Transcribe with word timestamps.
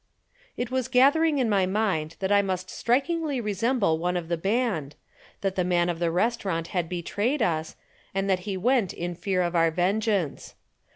It 0.57 0.71
was 0.71 0.87
gathering 0.87 1.37
in 1.37 1.47
my 1.47 1.67
mind 1.67 2.15
that 2.21 2.31
I 2.31 2.41
must 2.41 2.71
strikingly 2.71 3.39
resemble 3.39 3.99
one 3.99 4.17
of 4.17 4.29
the 4.29 4.35
band, 4.35 4.95
that 5.41 5.55
the 5.55 5.63
man 5.63 5.89
of 5.89 5.99
the 5.99 6.09
restaurant 6.09 6.69
had 6.69 6.89
betrayed 6.89 7.43
us, 7.43 7.75
and 8.11 8.27
that 8.27 8.39
he 8.49 8.57
went 8.57 8.93
in 8.93 9.13
fear 9.13 9.43
of 9.43 9.55
our 9.55 9.69
vengeance. 9.69 10.55